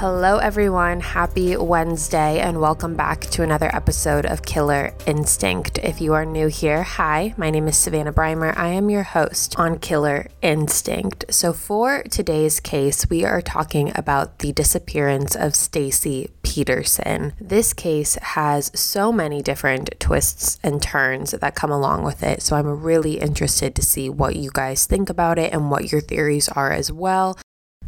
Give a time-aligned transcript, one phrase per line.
[0.00, 1.00] Hello, everyone.
[1.00, 5.78] Happy Wednesday, and welcome back to another episode of Killer Instinct.
[5.78, 8.56] If you are new here, hi, my name is Savannah Brimer.
[8.56, 11.24] I am your host on Killer Instinct.
[11.30, 17.32] So, for today's case, we are talking about the disappearance of Stacy Peterson.
[17.40, 22.40] This case has so many different twists and turns that come along with it.
[22.40, 26.00] So, I'm really interested to see what you guys think about it and what your
[26.00, 27.36] theories are as well.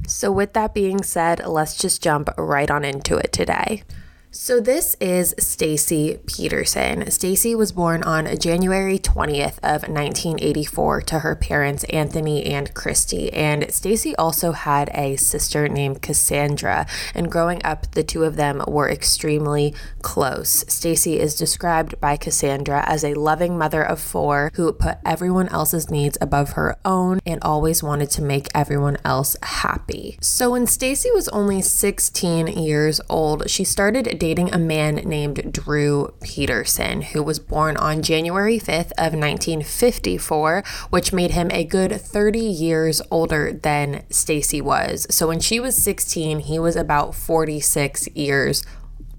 [0.07, 3.85] So, with that being said, let's just jump right on into it today.
[4.33, 7.11] So this is Stacy Peterson.
[7.11, 13.69] Stacy was born on January 20th of 1984 to her parents Anthony and Christy, and
[13.73, 18.89] Stacy also had a sister named Cassandra, and growing up the two of them were
[18.89, 20.65] extremely close.
[20.69, 25.91] Stacy is described by Cassandra as a loving mother of 4 who put everyone else's
[25.91, 30.19] needs above her own and always wanted to make everyone else happy.
[30.21, 36.13] So when Stacy was only 16 years old, she started dating a man named Drew
[36.23, 42.39] Peterson, who was born on January 5th of 1954, which made him a good 30
[42.39, 45.07] years older than Stacy was.
[45.11, 48.63] So when she was 16, he was about 46 years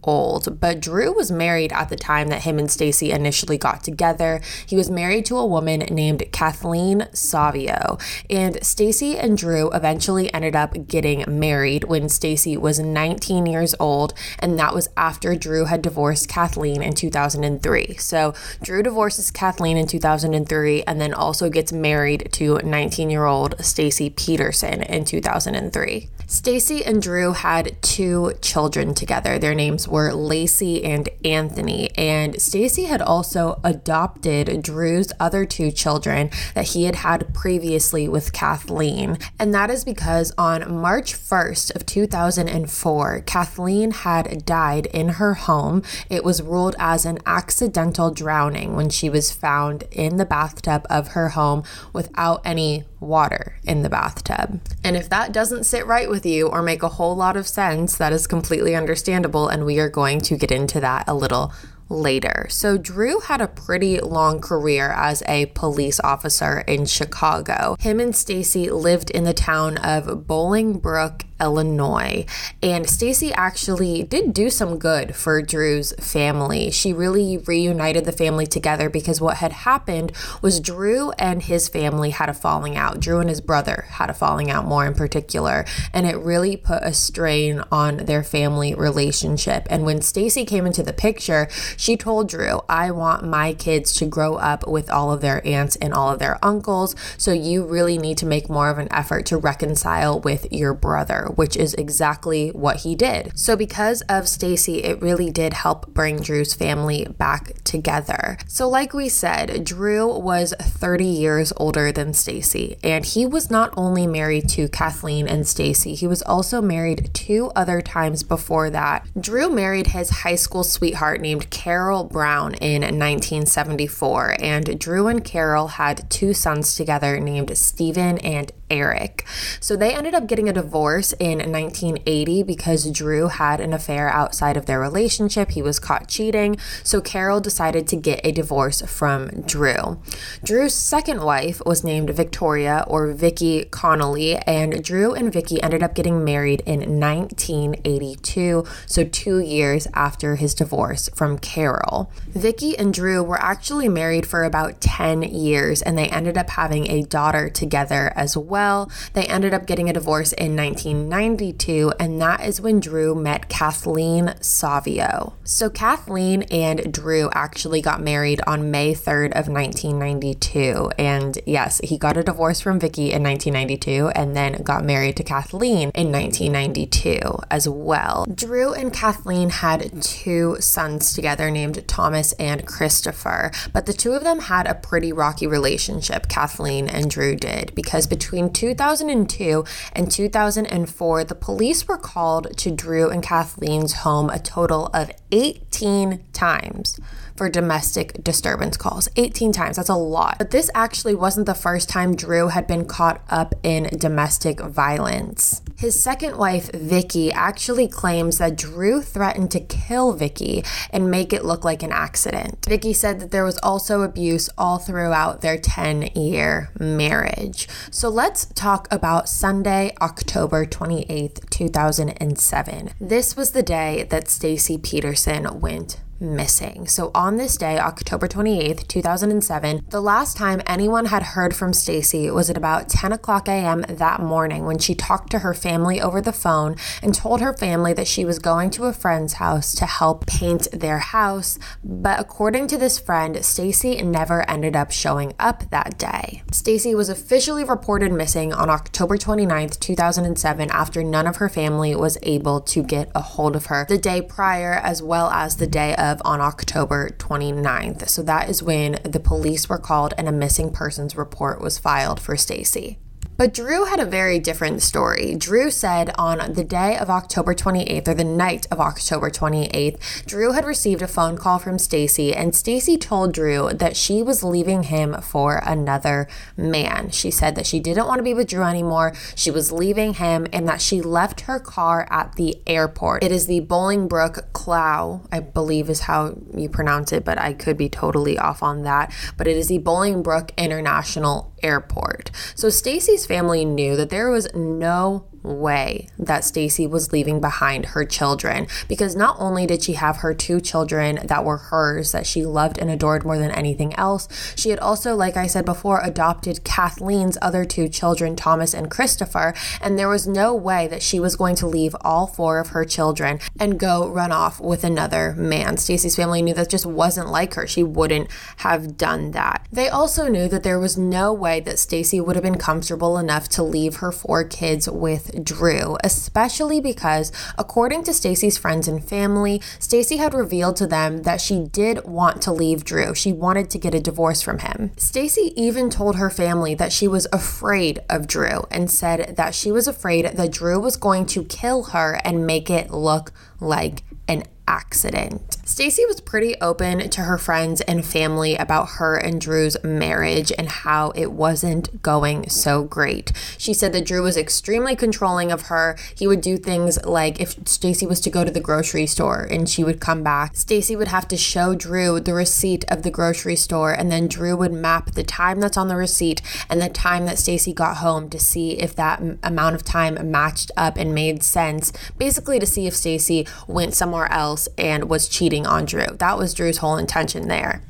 [0.03, 4.41] old, but Drew was married at the time that him and Stacy initially got together.
[4.66, 7.97] He was married to a woman named Kathleen Savio,
[8.30, 14.13] and Stacy and Drew eventually ended up getting married when Stacy was 19 years old,
[14.39, 17.95] and that was after Drew had divorced Kathleen in 2003.
[17.97, 24.81] So, Drew divorces Kathleen in 2003 and then also gets married to 19-year-old Stacy Peterson
[24.83, 26.09] in 2003.
[26.27, 29.38] Stacy and Drew had two children together.
[29.38, 36.30] Their names were Lacey and Anthony, and Stacy had also adopted Drew's other two children
[36.56, 39.17] that he had had previously with Kathleen.
[39.38, 45.83] And that is because on March 1st of 2004, Kathleen had died in her home.
[46.10, 51.10] It was ruled as an accidental drowning when she was found in the bathtub of
[51.10, 51.64] her home
[51.94, 54.62] without any water in the bathtub.
[54.84, 57.98] And if that doesn't sit right with you or make a whole lot of sense,
[57.98, 59.50] that is completely understandable.
[59.50, 61.52] And we are going to get into that a little
[61.92, 62.48] later.
[62.50, 67.76] So, Drew had a pretty long career as a police officer in Chicago.
[67.80, 72.25] Him and Stacy lived in the town of Bolingbrook, Illinois.
[72.61, 76.69] And Stacy actually did do some good for Drew's family.
[76.69, 82.11] She really reunited the family together because what had happened was Drew and his family
[82.11, 82.99] had a falling out.
[82.99, 86.83] Drew and his brother had a falling out more in particular, and it really put
[86.83, 89.65] a strain on their family relationship.
[89.69, 94.05] And when Stacy came into the picture, she told Drew, "I want my kids to
[94.05, 97.97] grow up with all of their aunts and all of their uncles, so you really
[97.97, 102.49] need to make more of an effort to reconcile with your brother." Which is exactly
[102.49, 103.37] what he did.
[103.37, 108.37] So because of Stacy, it really did help bring Drew's family back together.
[108.47, 113.73] So like we said, Drew was 30 years older than Stacy, and he was not
[113.75, 119.08] only married to Kathleen and Stacy, he was also married two other times before that.
[119.20, 125.67] Drew married his high school sweetheart named Carol Brown in 1974, and Drew and Carol
[125.67, 129.25] had two sons together named Stephen and Eric.
[129.59, 134.56] So they ended up getting a divorce in 1980 because Drew had an affair outside
[134.56, 135.51] of their relationship.
[135.51, 136.56] He was caught cheating.
[136.83, 140.00] So Carol decided to get a divorce from Drew.
[140.44, 145.94] Drew's second wife was named Victoria or Vicky Connolly, and Drew and Vicky ended up
[145.94, 152.09] getting married in 1982, so 2 years after his divorce from Carol.
[152.33, 156.89] Vicky and Drew were actually married for about 10 years and they ended up having
[156.89, 158.89] a daughter together as well.
[159.13, 164.36] They ended up getting a divorce in 1992, and that is when Drew met Kathleen
[164.39, 165.33] Savio.
[165.44, 170.91] So Kathleen and Drew actually got married on May 3rd of 1992.
[170.97, 175.23] And yes, he got a divorce from Vicky in 1992 and then got married to
[175.23, 177.19] Kathleen in 1992
[177.50, 178.25] as well.
[178.33, 184.23] Drew and Kathleen had two sons together named Thomas and Christopher, but the two of
[184.23, 191.23] them had a pretty rocky relationship, Kathleen and Drew did, because between 2002 and 2004,
[191.23, 197.00] the police were called to Drew and Kathleen's home a total of 18 times
[197.36, 199.10] for domestic disturbance calls.
[199.16, 200.38] 18 times, that's a lot.
[200.38, 205.62] But this actually wasn't the first time Drew had been caught up in domestic violence.
[205.78, 211.44] His second wife, Vicky, actually claims that Drew threatened to kill Vicky and make it
[211.44, 212.66] look like an accident.
[212.68, 217.68] Vicky said that there was also abuse all throughout their 10 year marriage.
[217.89, 222.92] So let's talk about Sunday, October 28th, 2007.
[223.00, 226.88] This was the day that Stacy Peterson went missing.
[226.88, 232.29] So on this day, October 28th, 2007, the last time anyone had heard from Stacy
[232.29, 233.81] was at about 10 o'clock a.m.
[233.89, 237.94] that morning when she talked to her family over the phone and told her family
[237.94, 241.57] that she was going to a friend's house to help paint their house.
[241.83, 246.44] But according to this friend, Stacy never ended up showing up that day.
[246.51, 252.18] Stacy was officially reported missing on October 29th, 2007 after none of her family was
[252.21, 255.95] able to get a hold of her the day prior as well as the day
[255.95, 258.07] of of on October 29th.
[258.09, 262.19] So that is when the police were called and a missing persons report was filed
[262.19, 262.99] for Stacy.
[263.41, 265.33] But Drew had a very different story.
[265.33, 270.51] Drew said on the day of October 28th or the night of October 28th, Drew
[270.51, 274.83] had received a phone call from Stacy and Stacy told Drew that she was leaving
[274.83, 277.09] him for another man.
[277.09, 279.15] She said that she didn't want to be with Drew anymore.
[279.33, 283.23] She was leaving him and that she left her car at the airport.
[283.23, 287.75] It is the Bolingbrook Clow, I believe is how you pronounce it, but I could
[287.75, 289.11] be totally off on that.
[289.35, 292.31] But it is the Bolingbrook International Airport.
[292.55, 298.05] So Stacy's family knew that there was no way that Stacy was leaving behind her
[298.05, 302.45] children because not only did she have her two children that were hers that she
[302.45, 306.63] loved and adored more than anything else, she had also, like I said before, adopted
[306.63, 311.35] Kathleen's other two children, Thomas and Christopher, and there was no way that she was
[311.35, 315.77] going to leave all four of her children and go run off with another man.
[315.77, 317.67] Stacy's family knew that just wasn't like her.
[317.67, 319.67] She wouldn't have done that.
[319.71, 323.47] They also knew that there was no way that Stacy would have been comfortable enough
[323.49, 329.62] to leave her four kids with Drew, especially because, according to Stacy's friends and family,
[329.80, 333.13] Stacy had revealed to them that she did want to leave Drew.
[333.13, 334.92] She wanted to get a divorce from him.
[334.98, 339.72] Stacy even told her family that she was afraid of Drew and said that she
[339.72, 344.44] was afraid that Drew was going to kill her and make it look like an
[344.68, 345.57] accident.
[345.71, 350.68] Stacy was pretty open to her friends and family about her and Drew's marriage and
[350.68, 353.31] how it wasn't going so great.
[353.57, 355.97] She said that Drew was extremely controlling of her.
[356.13, 359.69] He would do things like if Stacy was to go to the grocery store and
[359.69, 363.56] she would come back, Stacy would have to show Drew the receipt of the grocery
[363.56, 367.25] store and then Drew would map the time that's on the receipt and the time
[367.27, 371.44] that Stacy got home to see if that amount of time matched up and made
[371.44, 376.07] sense, basically to see if Stacy went somewhere else and was cheating on Drew.
[376.07, 377.81] That was Drew's whole intention there.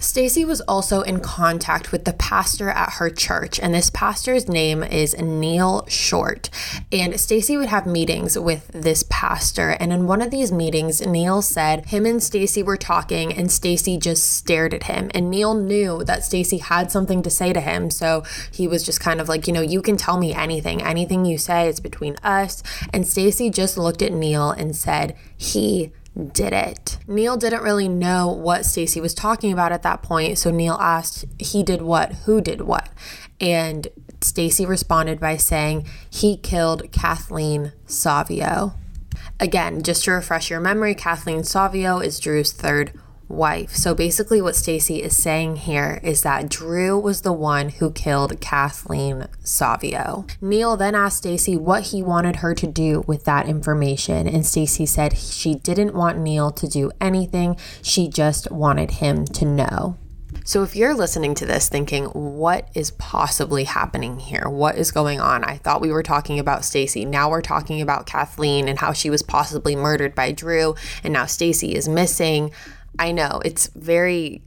[0.00, 4.82] Stacy was also in contact with the pastor at her church, and this pastor's name
[4.82, 6.48] is Neil Schori.
[6.90, 11.42] And Stacy would have meetings with this pastor, and in one of these meetings, Neil
[11.42, 15.10] said him and Stacy were talking, and Stacy just stared at him.
[15.14, 19.00] And Neil knew that Stacy had something to say to him, so he was just
[19.00, 22.16] kind of like, you know, you can tell me anything, anything you say, is between
[22.22, 22.62] us.
[22.94, 25.92] And Stacy just looked at Neil and said, he
[26.28, 26.98] did it.
[27.06, 31.24] Neil didn't really know what Stacy was talking about at that point, so Neil asked,
[31.38, 32.12] "He did what?
[32.24, 32.88] Who did what?"
[33.40, 33.88] And
[34.20, 38.74] Stacy responded by saying, "He killed Kathleen Savio."
[39.38, 42.92] Again, just to refresh your memory, Kathleen Savio is Drew's third
[43.30, 43.74] wife.
[43.74, 48.40] So basically, what Stacy is saying here is that Drew was the one who killed
[48.40, 50.26] Kathleen Savio.
[50.40, 54.86] Neil then asked Stacy what he wanted her to do with that information, and Stacy
[54.86, 59.96] said she didn't want Neil to do anything, she just wanted him to know.
[60.44, 64.48] So, if you're listening to this thinking, what is possibly happening here?
[64.48, 65.44] What is going on?
[65.44, 67.04] I thought we were talking about Stacy.
[67.04, 71.26] Now we're talking about Kathleen and how she was possibly murdered by Drew, and now
[71.26, 72.52] Stacy is missing.
[72.98, 74.42] I know it's very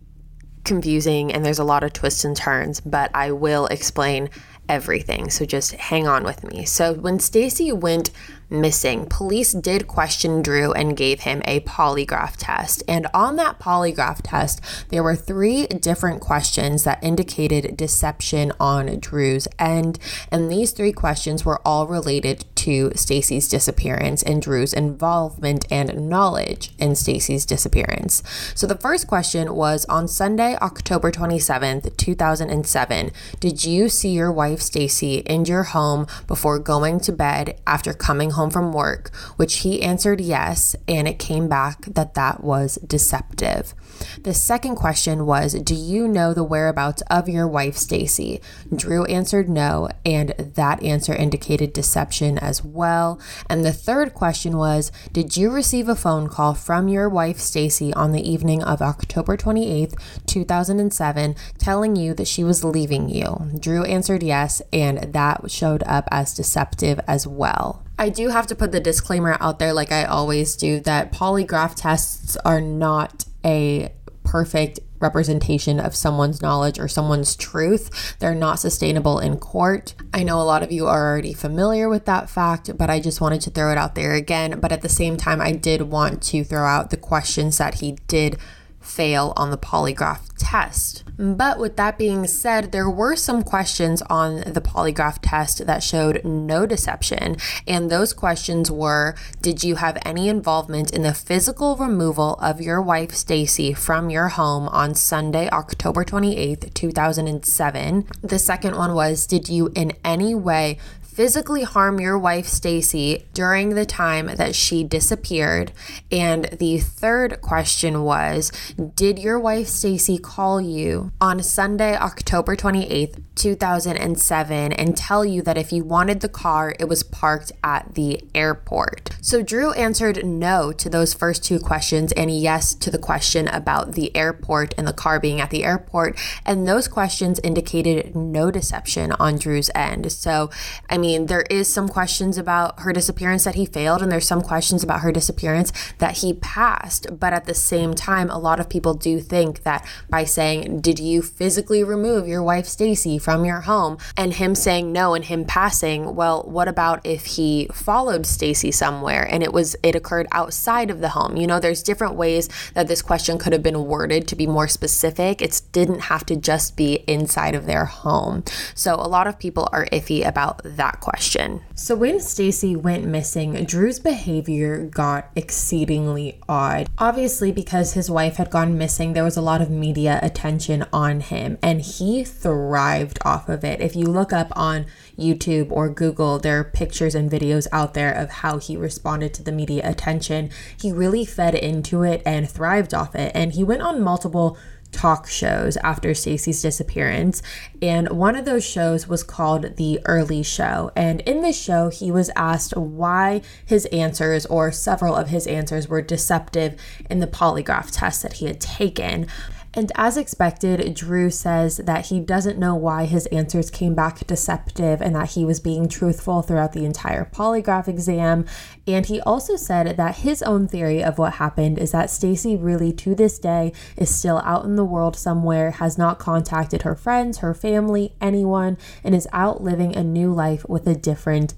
[0.63, 4.29] confusing and there's a lot of twists and turns, but I will explain
[4.69, 5.29] everything.
[5.29, 6.65] So just hang on with me.
[6.65, 8.11] So when Stacy went
[8.53, 9.07] missing.
[9.07, 12.83] Police did question Drew and gave him a polygraph test.
[12.87, 19.47] And on that polygraph test, there were three different questions that indicated deception on Drew's
[19.59, 19.99] end.
[20.31, 26.73] And these three questions were all related to Stacy's disappearance and Drew's involvement and knowledge
[26.77, 28.23] in Stacy's disappearance.
[28.55, 34.61] So the first question was on Sunday, October 27th, 2007, did you see your wife
[34.61, 39.59] Stacy in your home before going to bed after coming home home from work, which
[39.59, 43.73] he answered yes, and it came back that that was deceptive.
[44.21, 48.41] The second question was, Do you know the whereabouts of your wife, Stacy?
[48.75, 53.17] Drew answered no, and that answer indicated deception as well.
[53.49, 57.93] And the third question was, Did you receive a phone call from your wife, Stacy,
[57.93, 63.51] on the evening of October 28th, 2007, telling you that she was leaving you?
[63.57, 67.82] Drew answered yes, and that showed up as deceptive as well.
[67.97, 71.75] I do have to put the disclaimer out there, like I always do, that polygraph
[71.75, 78.15] tests are not a perfect representation of someone's knowledge or someone's truth.
[78.19, 79.93] They're not sustainable in court.
[80.13, 83.21] I know a lot of you are already familiar with that fact, but I just
[83.21, 84.59] wanted to throw it out there again.
[84.59, 87.97] But at the same time, I did want to throw out the questions that he
[88.07, 88.37] did
[88.83, 91.03] fail on the polygraph test.
[91.17, 96.23] But with that being said, there were some questions on the polygraph test that showed
[96.25, 97.37] no deception.
[97.67, 102.81] And those questions were Did you have any involvement in the physical removal of your
[102.81, 108.07] wife, Stacy, from your home on Sunday, October 28th, 2007?
[108.21, 110.77] The second one was Did you in any way
[111.13, 115.71] physically harm your wife, Stacy, during the time that she disappeared?
[116.11, 118.51] And the third question was
[118.95, 125.57] Did your wife, Stacy, call you on Sunday, October 28th, 2007, and tell you that
[125.57, 129.11] if you wanted the car, it was parked at the airport?
[129.21, 133.93] So Drew answered no to those first two questions and yes to the question about
[133.93, 136.19] the airport and the car being at the airport.
[136.45, 140.11] And those questions indicated no deception on Drew's end.
[140.11, 140.49] So,
[140.89, 144.41] I mean, there is some questions about her disappearance that he failed, and there's some
[144.41, 147.19] questions about her disappearance that he passed.
[147.19, 150.99] But at the same time, a lot of people do think that by saying, Did
[150.99, 153.97] you physically remove your wife Stacy from your home?
[154.17, 159.27] and him saying no and him passing, well, what about if he followed Stacy somewhere
[159.29, 161.35] and it was it occurred outside of the home?
[161.35, 164.67] You know, there's different ways that this question could have been worded to be more
[164.67, 165.41] specific.
[165.41, 168.43] It didn't have to just be inside of their home.
[168.75, 171.61] So a lot of people are iffy about that question.
[171.75, 176.87] So when Stacy went missing, Drew's behavior got exceedingly odd.
[176.97, 181.19] Obviously, because his wife had gone missing, there was a lot of media attention on
[181.19, 183.81] him, and he thrived off of it.
[183.81, 184.85] If you look up on
[185.17, 189.43] YouTube or Google, there are pictures and videos out there of how he responded to
[189.43, 190.49] the media attention.
[190.79, 194.57] He really fed into it and thrived off it, and he went on multiple
[194.93, 197.41] talk shows after Stacy's disappearance.
[197.81, 200.91] And one of those shows was called The Early Show.
[200.95, 205.87] And in this show, he was asked why his answers, or several of his answers,
[205.89, 209.27] were deceptive in the polygraph test that he had taken.
[209.75, 215.01] And as expected, Drew says that he doesn't know why his answers came back deceptive
[215.01, 218.45] and that he was being truthful throughout the entire polygraph exam.
[218.85, 222.93] And he also said that his own theory of what happened is that Stacy really
[222.93, 227.39] to this day is still out in the world somewhere, has not contacted her friends,
[227.39, 231.55] her family, anyone, and is out living a new life with a different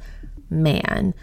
[0.49, 1.13] man.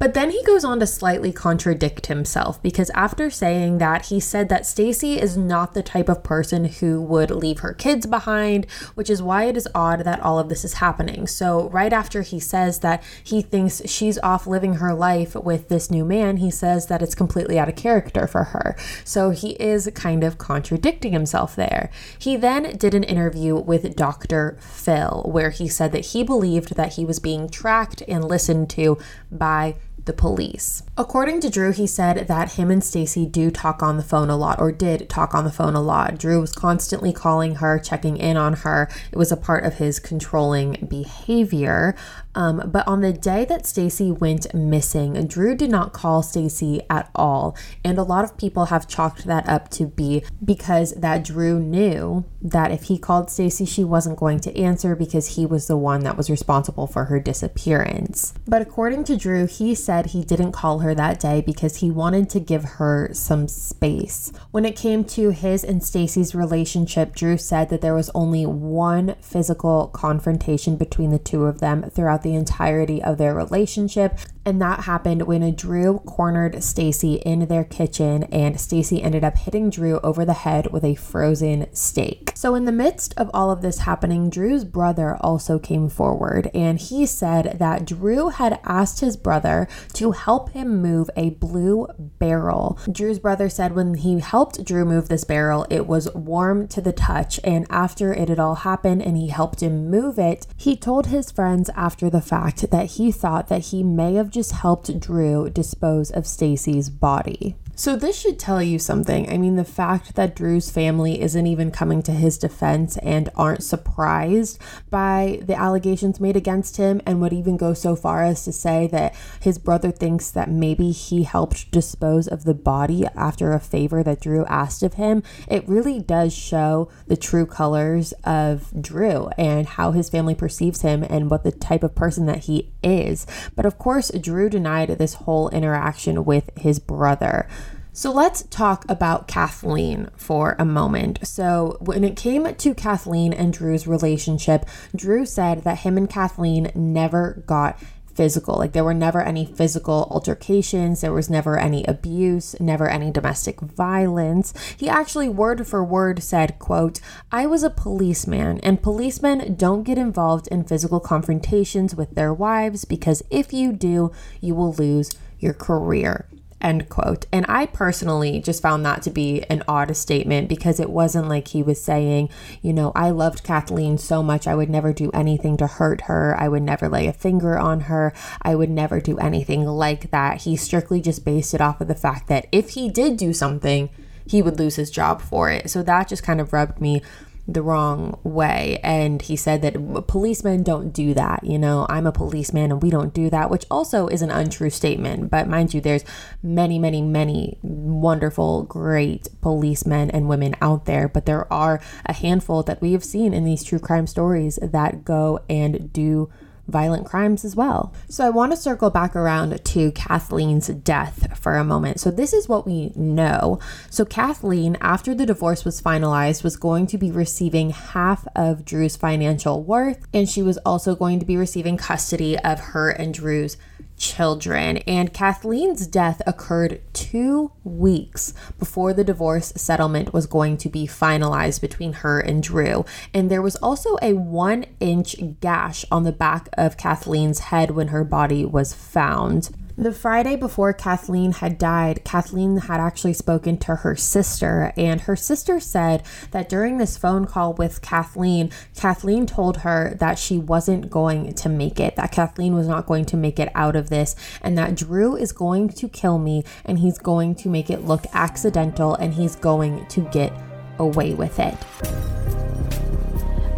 [0.00, 4.48] But then he goes on to slightly contradict himself because after saying that, he said
[4.48, 9.10] that Stacy is not the type of person who would leave her kids behind, which
[9.10, 11.26] is why it is odd that all of this is happening.
[11.26, 15.90] So, right after he says that he thinks she's off living her life with this
[15.90, 18.76] new man, he says that it's completely out of character for her.
[19.04, 21.90] So, he is kind of contradicting himself there.
[22.18, 24.56] He then did an interview with Dr.
[24.60, 28.96] Phil where he said that he believed that he was being tracked and listened to
[29.30, 29.69] by
[30.04, 30.82] the police.
[31.00, 34.36] According to Drew, he said that him and Stacy do talk on the phone a
[34.36, 36.18] lot or did talk on the phone a lot.
[36.18, 38.86] Drew was constantly calling her, checking in on her.
[39.10, 41.96] It was a part of his controlling behavior.
[42.34, 47.10] Um, but on the day that Stacy went missing, Drew did not call Stacy at
[47.14, 47.56] all.
[47.82, 52.24] And a lot of people have chalked that up to be because that Drew knew
[52.42, 56.04] that if he called Stacy, she wasn't going to answer because he was the one
[56.04, 58.34] that was responsible for her disappearance.
[58.46, 62.28] But according to Drew, he said he didn't call her that day because he wanted
[62.30, 64.32] to give her some space.
[64.50, 69.14] When it came to his and Stacy's relationship, Drew said that there was only one
[69.20, 74.18] physical confrontation between the two of them throughout throughout the entirety of their relationship.
[74.50, 79.70] And that happened when Drew cornered Stacy in their kitchen and Stacy ended up hitting
[79.70, 82.32] Drew over the head with a frozen steak.
[82.34, 86.80] So in the midst of all of this happening, Drew's brother also came forward and
[86.80, 91.86] he said that Drew had asked his brother to help him move a blue
[92.18, 92.76] barrel.
[92.90, 96.92] Drew's brother said when he helped Drew move this barrel, it was warm to the
[96.92, 101.06] touch and after it had all happened and he helped him move it, he told
[101.06, 105.50] his friends after the fact that he thought that he may have just helped Drew
[105.50, 107.56] dispose of Stacy's body.
[107.80, 109.32] So, this should tell you something.
[109.32, 113.62] I mean, the fact that Drew's family isn't even coming to his defense and aren't
[113.62, 114.58] surprised
[114.90, 118.86] by the allegations made against him, and would even go so far as to say
[118.88, 124.02] that his brother thinks that maybe he helped dispose of the body after a favor
[124.02, 129.66] that Drew asked of him, it really does show the true colors of Drew and
[129.66, 133.26] how his family perceives him and what the type of person that he is.
[133.56, 137.48] But of course, Drew denied this whole interaction with his brother.
[137.92, 141.26] So let's talk about Kathleen for a moment.
[141.26, 146.70] So, when it came to Kathleen and Drew's relationship, Drew said that him and Kathleen
[146.74, 147.78] never got
[148.14, 148.56] physical.
[148.56, 153.60] Like there were never any physical altercations, there was never any abuse, never any domestic
[153.60, 154.52] violence.
[154.76, 157.00] He actually word for word said, quote,
[157.32, 162.84] "I was a policeman and policemen don't get involved in physical confrontations with their wives
[162.84, 166.26] because if you do, you will lose your career."
[166.60, 167.26] End quote.
[167.32, 171.48] And I personally just found that to be an odd statement because it wasn't like
[171.48, 172.28] he was saying,
[172.60, 176.36] you know, I loved Kathleen so much, I would never do anything to hurt her.
[176.38, 178.12] I would never lay a finger on her.
[178.42, 180.42] I would never do anything like that.
[180.42, 183.88] He strictly just based it off of the fact that if he did do something,
[184.26, 185.70] he would lose his job for it.
[185.70, 187.02] So that just kind of rubbed me
[187.46, 188.78] the wrong way.
[188.82, 191.44] And he said that policemen don't do that.
[191.44, 194.70] You know, I'm a policeman and we don't do that, which also is an untrue
[194.70, 195.30] statement.
[195.30, 196.04] But mind you, there's
[196.42, 201.08] many, many, many wonderful, great policemen and women out there.
[201.08, 205.04] But there are a handful that we have seen in these true crime stories that
[205.04, 206.30] go and do
[206.70, 207.92] violent crimes as well.
[208.08, 212.00] So I want to circle back around to Kathleen's death for a moment.
[212.00, 213.58] So this is what we know.
[213.90, 218.96] So Kathleen, after the divorce was finalized, was going to be receiving half of Drew's
[218.96, 223.56] financial worth, and she was also going to be receiving custody of her and Drew's
[224.00, 224.78] children.
[224.78, 231.60] And Kathleen's death occurred two weeks before the divorce settlement was going to be finalized
[231.60, 232.84] between her and Drew.
[233.14, 237.88] And there was also a one inch gash on the back of Kathleen's head when
[237.88, 239.50] her body was found.
[239.80, 245.16] The Friday before Kathleen had died, Kathleen had actually spoken to her sister, and her
[245.16, 250.90] sister said that during this phone call with Kathleen, Kathleen told her that she wasn't
[250.90, 254.14] going to make it, that Kathleen was not going to make it out of this,
[254.42, 258.04] and that Drew is going to kill me and he's going to make it look
[258.12, 260.30] accidental and he's going to get
[260.78, 261.56] away with it.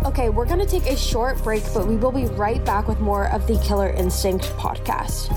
[0.07, 3.01] Okay, we're going to take a short break, but we will be right back with
[3.01, 5.37] more of the Killer Instinct podcast.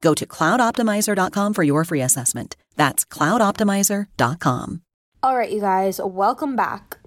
[0.00, 2.56] Go to cloudoptimizer.com for your free assessment.
[2.76, 4.82] That's cloudoptimizer.com.
[5.22, 6.98] All right, you guys, welcome back.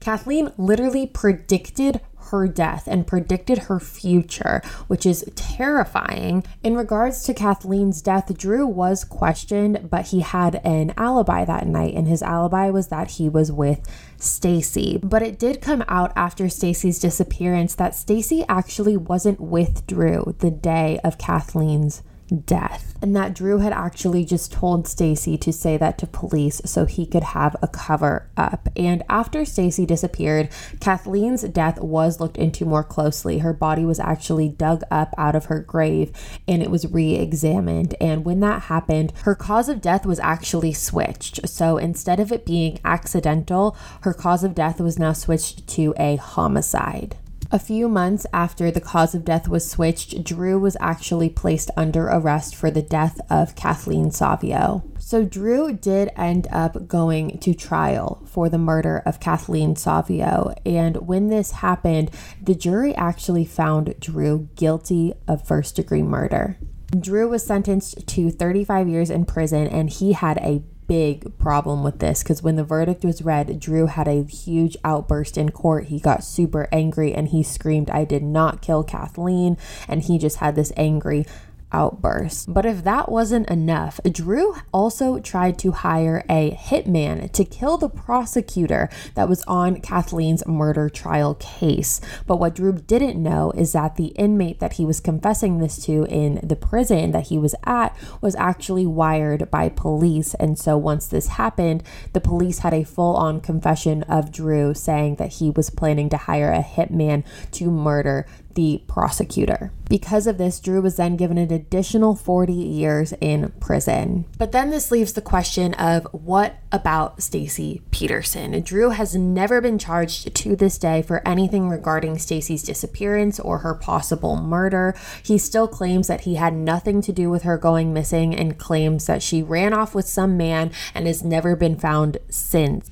[0.00, 6.44] Kathleen literally predicted her death and predicted her future, which is terrifying.
[6.62, 11.94] In regards to Kathleen's death, Drew was questioned, but he had an alibi that night,
[11.94, 13.80] and his alibi was that he was with
[14.18, 14.98] Stacy.
[15.02, 20.50] But it did come out after Stacy's disappearance that Stacy actually wasn't with Drew the
[20.50, 25.98] day of Kathleen's death and that Drew had actually just told Stacy to say that
[25.98, 28.68] to police so he could have a cover up.
[28.76, 30.48] And after Stacy disappeared,
[30.80, 33.38] Kathleen's death was looked into more closely.
[33.38, 36.12] Her body was actually dug up out of her grave
[36.48, 37.94] and it was re-examined.
[38.00, 41.48] And when that happened, her cause of death was actually switched.
[41.48, 46.16] So instead of it being accidental, her cause of death was now switched to a
[46.16, 47.16] homicide.
[47.52, 52.06] A few months after the cause of death was switched, Drew was actually placed under
[52.06, 54.82] arrest for the death of Kathleen Savio.
[54.98, 60.54] So, Drew did end up going to trial for the murder of Kathleen Savio.
[60.64, 62.10] And when this happened,
[62.42, 66.58] the jury actually found Drew guilty of first degree murder.
[66.98, 71.98] Drew was sentenced to 35 years in prison and he had a big problem with
[71.98, 75.86] this because when the verdict was read, Drew had a huge outburst in court.
[75.86, 79.56] He got super angry and he screamed, I did not kill Kathleen.
[79.88, 81.26] And he just had this angry
[81.72, 82.52] outburst.
[82.52, 87.88] But if that wasn't enough, Drew also tried to hire a hitman to kill the
[87.88, 92.00] prosecutor that was on Kathleen's murder trial case.
[92.26, 96.04] But what Drew didn't know is that the inmate that he was confessing this to
[96.04, 100.34] in the prison that he was at was actually wired by police.
[100.34, 105.16] And so once this happened, the police had a full on confession of Drew saying
[105.16, 109.70] that he was planning to hire a hitman to murder the prosecutor.
[109.88, 114.24] Because of this, Drew was then given an additional 40 years in prison.
[114.36, 118.60] But then this leaves the question of what about Stacy Peterson?
[118.62, 123.74] Drew has never been charged to this day for anything regarding Stacy's disappearance or her
[123.74, 124.96] possible murder.
[125.22, 129.06] He still claims that he had nothing to do with her going missing and claims
[129.06, 132.90] that she ran off with some man and has never been found since.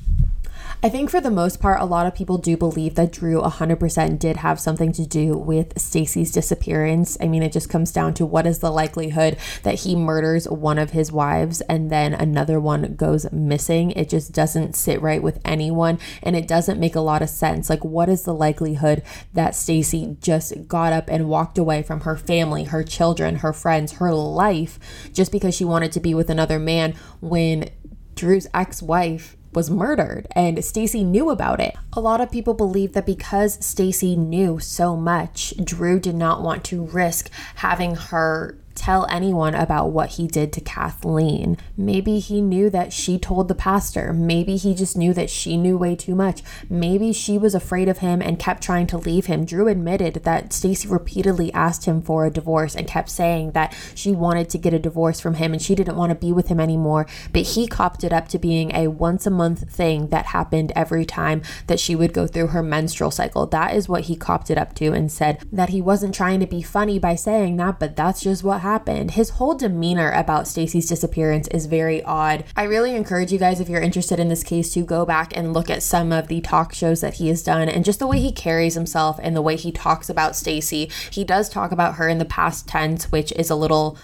[0.84, 4.18] I think for the most part, a lot of people do believe that Drew 100%
[4.18, 7.16] did have something to do with Stacy's disappearance.
[7.22, 10.78] I mean, it just comes down to what is the likelihood that he murders one
[10.78, 13.92] of his wives and then another one goes missing.
[13.92, 17.70] It just doesn't sit right with anyone and it doesn't make a lot of sense.
[17.70, 22.18] Like, what is the likelihood that Stacy just got up and walked away from her
[22.18, 24.78] family, her children, her friends, her life
[25.14, 27.70] just because she wanted to be with another man when
[28.14, 31.74] Drew's ex wife was murdered and Stacy knew about it.
[31.92, 36.64] A lot of people believe that because Stacy knew so much, Drew did not want
[36.64, 41.56] to risk having her tell anyone about what he did to Kathleen.
[41.76, 44.12] Maybe he knew that she told the pastor.
[44.12, 46.42] Maybe he just knew that she knew way too much.
[46.68, 49.44] Maybe she was afraid of him and kept trying to leave him.
[49.44, 54.12] Drew admitted that Stacy repeatedly asked him for a divorce and kept saying that she
[54.12, 56.60] wanted to get a divorce from him and she didn't want to be with him
[56.60, 57.06] anymore.
[57.32, 61.04] But he copped it up to being a once a month thing that happened every
[61.04, 63.46] time that she would go through her menstrual cycle.
[63.46, 66.46] That is what he copped it up to and said that he wasn't trying to
[66.46, 69.10] be funny by saying that, but that's just what happened.
[69.10, 72.44] His whole demeanor about Stacy's disappearance is very odd.
[72.56, 75.52] I really encourage you guys, if you're interested in this case, to go back and
[75.52, 78.18] look at some of the talk shows that he has done and just the way
[78.18, 80.90] he carries himself and the way he talks about Stacy.
[81.10, 83.98] He does talk about her in the past tense, which is a little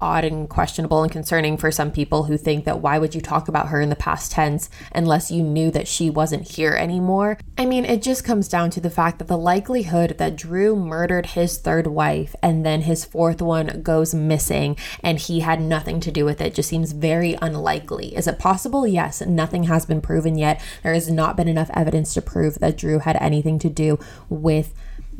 [0.00, 3.48] odd and questionable and concerning for some people who think that why would you talk
[3.48, 7.38] about her in the past tense unless you knew that she wasn't here anymore?
[7.56, 11.26] I mean, it just comes down to the fact that the likelihood that Drew murdered
[11.26, 16.10] his third wife and then his fourth one goes missing and he had nothing to
[16.10, 18.14] do with it just seems very unlikely.
[18.14, 18.86] Is it possible?
[18.86, 20.60] Yes, nothing has been proven yet.
[20.82, 24.74] There has not been enough evidence to prove that Drew had anything to do with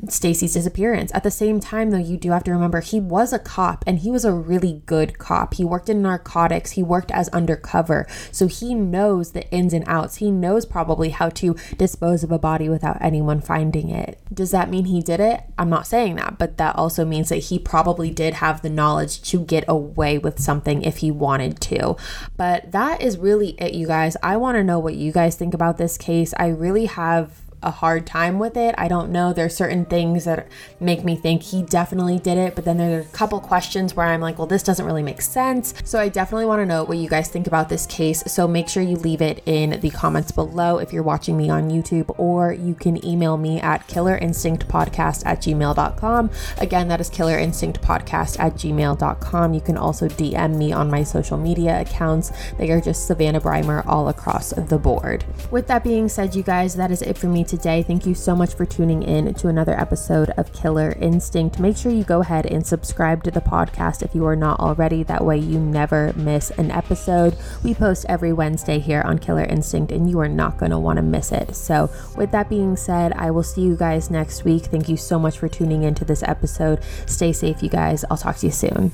[0.09, 1.11] Stacy's disappearance.
[1.15, 4.01] At the same time, though, you do have to remember he was a cop and
[4.01, 5.55] he was a really good cop.
[5.55, 8.07] He worked in narcotics, he worked as undercover.
[8.31, 10.17] So he knows the ins and outs.
[10.17, 14.21] He knows probably how to dispose of a body without anyone finding it.
[14.33, 15.43] Does that mean he did it?
[15.59, 19.23] I'm not saying that, but that also means that he probably did have the knowledge
[19.31, 21.97] to get away with something if he wanted to.
[22.37, 24.17] But that is really it, you guys.
[24.23, 26.35] I want to know what you guys think about this case.
[26.39, 28.75] I really have a hard time with it.
[28.79, 29.33] I don't know.
[29.33, 30.47] There's certain things that
[30.79, 34.07] make me think he definitely did it, but then there are a couple questions where
[34.07, 35.75] I'm like, well, this doesn't really make sense.
[35.85, 38.23] So I definitely want to know what you guys think about this case.
[38.27, 41.71] So make sure you leave it in the comments below if you're watching me on
[41.71, 46.31] YouTube, or you can email me at killerinstinctpodcast at gmail.com.
[46.59, 49.55] Again, that is killerinstinctpodcast at gmail.com.
[49.55, 52.33] You can also DM me on my social media accounts.
[52.59, 55.25] They are just Savannah Brimer all across the board.
[55.51, 57.83] With that being said, you guys, that is it for me today.
[57.83, 61.59] Thank you so much for tuning in to another episode of Killer Instinct.
[61.59, 65.03] Make sure you go ahead and subscribe to the podcast if you are not already.
[65.03, 67.37] That way, you never miss an episode.
[67.63, 70.97] We post every Wednesday here on Killer Instinct, and you are not going to want
[70.97, 71.55] to miss it.
[71.55, 74.67] So, with that being said, I will see you guys next week.
[74.67, 76.83] Thank you so much for tuning into this episode.
[77.07, 78.05] Stay safe, you guys.
[78.11, 78.93] I'll talk to you soon.